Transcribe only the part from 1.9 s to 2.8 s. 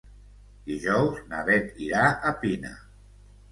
a Pina.